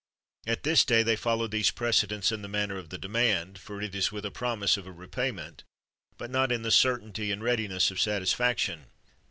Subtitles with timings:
[0.47, 3.93] At this day they follow these precedents in the manner of the demand (for it
[3.93, 5.63] is with a promise of a repayment),
[6.17, 8.85] but not in the certainty and readiness of satisfaction.